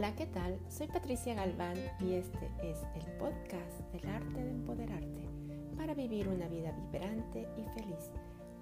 Hola, 0.00 0.16
¿qué 0.16 0.24
tal? 0.24 0.58
Soy 0.70 0.86
Patricia 0.86 1.34
Galván 1.34 1.76
y 2.00 2.14
este 2.14 2.50
es 2.62 2.78
el 2.94 3.12
podcast 3.18 3.80
del 3.92 4.08
arte 4.08 4.42
de 4.42 4.50
empoderarte 4.50 5.28
para 5.76 5.92
vivir 5.92 6.26
una 6.26 6.48
vida 6.48 6.72
vibrante 6.72 7.46
y 7.58 7.64
feliz. 7.78 8.10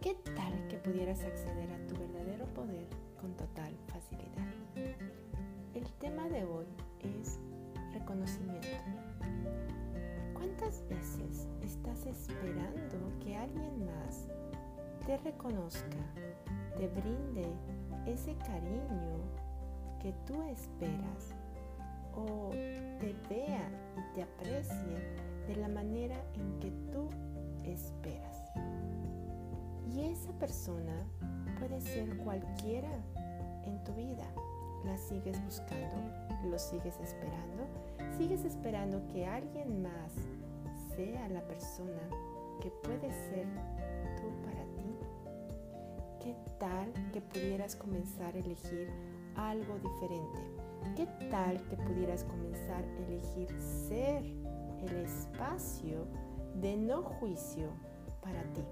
¿Qué 0.01 0.17
tal 0.35 0.67
que 0.67 0.79
pudieras 0.79 1.23
acceder 1.23 1.71
a 1.71 1.87
tu 1.87 1.97
verdadero 1.97 2.45
poder 2.55 2.89
con 3.21 3.37
total 3.37 3.73
facilidad? 3.87 4.49
El 5.75 5.89
tema 6.01 6.29
de 6.29 6.43
hoy 6.43 6.67
es 7.23 7.39
reconocimiento. 7.93 8.67
¿Cuántas 10.35 10.83
veces 10.89 11.47
estás 11.63 12.05
esperando 12.05 13.17
que 13.25 13.37
alguien 13.37 13.87
más 13.87 14.27
te 15.07 15.17
reconozca, 15.19 15.99
te 16.77 16.89
brinde 16.89 17.47
ese 18.07 18.35
cariño 18.39 19.48
que 20.01 20.13
tú 20.27 20.43
esperas 20.43 21.35
o 22.15 22.51
te 22.51 23.15
vea 23.29 23.69
y 23.97 24.15
te 24.15 24.23
aprecie 24.23 25.19
de 25.47 25.57
la 25.57 25.69
manera 25.69 26.17
en 26.35 26.59
que 26.61 26.71
tú 26.93 27.09
esperas. 27.65 28.43
Y 29.95 30.01
esa 30.03 30.33
persona 30.33 30.95
puede 31.59 31.81
ser 31.81 32.17
cualquiera 32.19 32.91
en 33.65 33.83
tu 33.85 33.93
vida. 33.95 34.25
La 34.85 34.97
sigues 34.97 35.43
buscando, 35.45 35.97
lo 36.49 36.59
sigues 36.59 36.99
esperando, 37.01 37.67
sigues 38.17 38.45
esperando 38.45 39.05
que 39.09 39.27
alguien 39.27 39.83
más 39.83 40.13
sea 40.95 41.29
la 41.29 41.41
persona 41.47 42.03
que 42.61 42.71
puede 42.71 43.13
ser 43.13 43.47
tú 44.17 44.31
para 44.45 44.63
ti. 44.77 44.99
¿Qué 46.21 46.37
tal 46.59 46.93
que 47.13 47.21
pudieras 47.21 47.75
comenzar 47.75 48.35
a 48.35 48.39
elegir 48.39 48.89
algo 49.39 49.79
diferente. 49.79 50.39
¿Qué 50.97 51.07
tal 51.31 51.63
que 51.69 51.77
pudieras 51.77 52.25
comenzar 52.25 52.85
a 52.85 53.07
elegir 53.07 53.49
ser 53.89 54.25
el 54.83 54.97
espacio 54.97 56.07
de 56.55 56.77
no 56.77 57.03
juicio 57.03 57.71
para 58.21 58.43
ti? 58.53 58.63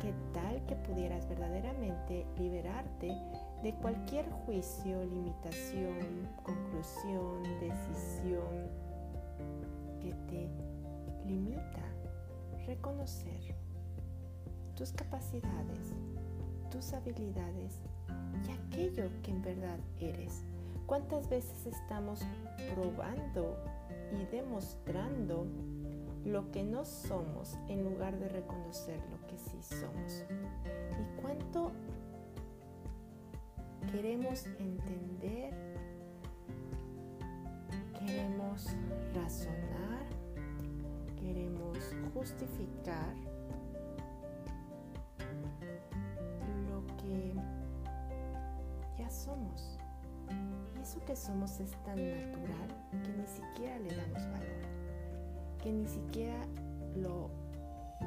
¿Qué 0.00 0.14
tal 0.32 0.64
que 0.66 0.76
pudieras 0.76 1.28
verdaderamente 1.28 2.26
liberarte 2.38 3.14
de 3.62 3.74
cualquier 3.74 4.30
juicio, 4.30 5.04
limitación, 5.04 6.28
conclusión, 6.42 7.42
decisión 7.60 8.68
que 10.00 10.12
te 10.28 10.48
limita? 11.26 11.82
Reconocer 12.66 13.54
tus 14.74 14.92
capacidades, 14.92 15.92
tus 16.70 16.92
habilidades 16.92 17.80
y 18.46 18.52
aquello 18.52 19.10
que 19.22 19.30
en 19.30 19.42
verdad 19.42 19.78
eres. 19.98 20.42
¿Cuántas 20.86 21.28
veces 21.28 21.66
estamos 21.66 22.20
probando 22.74 23.56
y 24.12 24.24
demostrando 24.34 25.46
lo 26.24 26.50
que 26.50 26.62
no 26.62 26.84
somos 26.84 27.56
en 27.68 27.84
lugar 27.84 28.18
de 28.18 28.28
reconocer 28.28 28.98
lo 29.10 29.26
que 29.26 29.38
sí 29.38 29.58
somos? 29.62 30.24
¿Y 30.64 31.20
cuánto 31.20 31.72
queremos 33.92 34.46
entender? 34.58 35.54
Queremos 37.98 38.66
razonar, 39.14 40.06
queremos 41.20 41.78
justificar 42.14 43.29
somos. 49.10 49.78
Y 50.76 50.80
eso 50.80 51.00
que 51.04 51.16
somos 51.16 51.58
es 51.60 51.70
tan 51.84 51.96
natural 51.96 52.68
que 53.02 53.12
ni 53.12 53.26
siquiera 53.26 53.78
le 53.78 53.94
damos 53.96 54.24
valor, 54.30 54.62
que 55.62 55.72
ni 55.72 55.86
siquiera 55.86 56.46
lo 56.96 57.30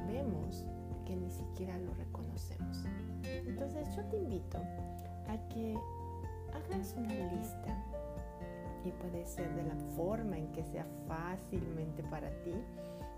vemos, 0.08 0.66
que 1.06 1.16
ni 1.16 1.30
siquiera 1.30 1.78
lo 1.78 1.94
reconocemos. 1.94 2.86
Entonces 3.24 3.96
yo 3.96 4.04
te 4.06 4.18
invito 4.18 4.58
a 5.28 5.38
que 5.50 5.78
hagas 6.54 6.96
una 6.98 7.14
lista 7.14 7.84
y 8.86 8.92
puede 8.92 9.26
ser 9.26 9.54
de 9.56 9.64
la 9.64 9.76
forma 9.96 10.38
en 10.38 10.52
que 10.52 10.64
sea 10.64 10.86
fácilmente 11.08 12.04
para 12.04 12.30
ti, 12.44 12.54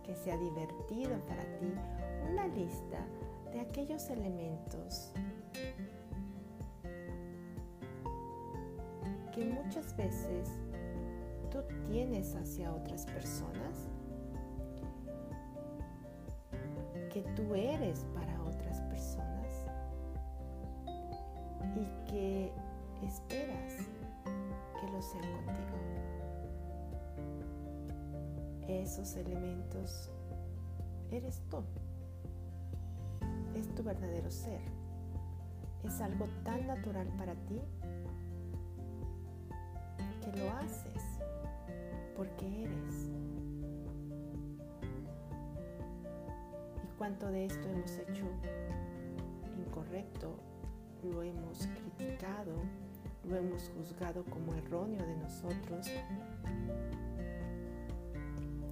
que 0.04 0.16
sea 0.16 0.38
divertido 0.38 1.18
para 1.28 1.44
ti, 1.58 1.74
una 2.32 2.48
lista 2.48 3.06
de 3.52 3.62
aquellos 3.62 4.10
elementos 4.10 5.12
muchas 9.66 9.96
veces 9.98 10.50
tú 11.50 11.60
tienes 11.90 12.36
hacia 12.36 12.72
otras 12.72 13.06
personas, 13.06 13.90
que 17.12 17.22
tú 17.36 17.56
eres 17.56 18.06
para 18.14 18.42
otras 18.44 18.82
personas 18.82 19.66
y 21.76 22.12
que 22.12 22.52
esperas 23.04 23.88
que 24.80 24.92
lo 24.92 25.02
sean 25.02 25.46
contigo. 25.46 25.76
Esos 28.68 29.16
elementos 29.16 30.12
eres 31.12 31.42
tú. 31.50 31.64
Es 33.56 33.74
tu 33.74 33.84
verdadero 33.84 34.30
ser. 34.30 34.62
Es 35.84 36.02
algo 36.02 36.28
tan 36.44 36.68
natural 36.68 37.08
para 37.18 37.34
ti 37.34 37.62
lo 40.34 40.52
haces 40.52 41.20
porque 42.16 42.64
eres. 42.64 43.10
¿Y 46.84 46.98
cuánto 46.98 47.30
de 47.30 47.46
esto 47.46 47.68
hemos 47.70 47.92
hecho 47.98 48.26
incorrecto? 49.58 50.36
Lo 51.04 51.22
hemos 51.22 51.68
criticado, 51.68 52.54
lo 53.24 53.36
hemos 53.36 53.70
juzgado 53.70 54.24
como 54.26 54.56
erróneo 54.56 55.06
de 55.06 55.16
nosotros. 55.18 55.88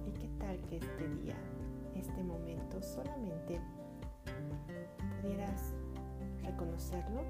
¿Y 0.06 0.12
qué 0.12 0.28
tal 0.38 0.60
que 0.62 0.78
este 0.78 1.08
día, 1.08 1.36
este 1.94 2.22
momento, 2.24 2.82
solamente 2.82 3.60
pudieras 5.20 5.74
reconocerlo? 6.42 7.22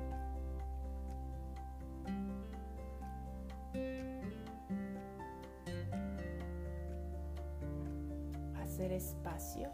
Espacio, 8.93 9.71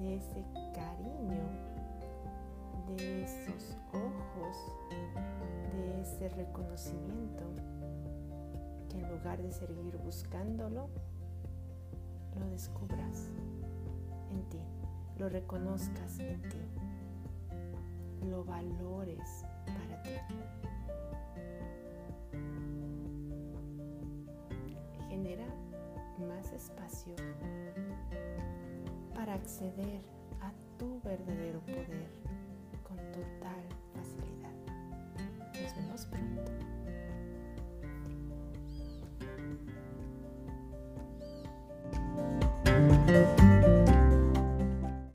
de 0.00 0.16
ese 0.16 0.44
cariño, 0.74 1.44
de 2.96 3.24
esos 3.24 3.76
ojos, 3.92 4.56
de 5.76 6.00
ese 6.00 6.28
reconocimiento, 6.30 7.44
que 8.88 8.98
en 8.98 9.10
lugar 9.10 9.42
de 9.42 9.52
seguir 9.52 9.98
buscándolo, 9.98 10.88
lo 12.38 12.46
descubras 12.48 13.28
en 14.30 14.42
ti, 14.48 14.60
lo 15.18 15.28
reconozcas 15.28 16.18
en 16.18 16.40
ti, 16.48 16.62
lo 18.26 18.42
valores 18.44 19.44
para 19.66 20.02
ti. 20.02 20.10
Genera 25.10 25.46
más 26.26 26.50
espacio 26.52 27.14
acceder 29.30 30.00
a 30.40 30.52
tu 30.78 31.00
verdadero 31.02 31.60
poder 31.60 32.10
con 32.82 32.96
total 33.12 33.62
facilidad. 33.94 34.54
Nos 35.62 35.74
vemos 35.76 36.06
pronto. 36.06 36.49